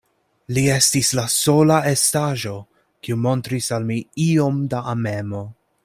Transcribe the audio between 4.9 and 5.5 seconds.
amemo.